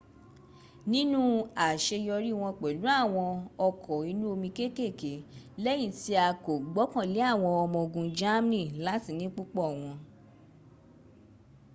nítorí 0.89 1.47
àṣeyọrí 1.67 2.31
wọ́n 2.41 2.57
pẹ̀lú 2.61 2.85
àwọn 3.01 3.29
ọkọ̀ 3.67 3.97
inú 4.11 4.25
omi 4.33 4.49
kékèké 4.57 5.13
lẹ́yìn 5.63 5.91
tí 5.99 6.11
a 6.25 6.27
kò 6.43 6.53
gbọ́kànlé 6.71 7.21
àwọn 7.31 7.51
ọmọ 7.63 7.77
ogun 7.85 8.07
germany 8.19 8.63
láti 8.85 9.11
ní 9.19 9.25
púpọ̀ 9.35 9.67
wọn 9.79 9.97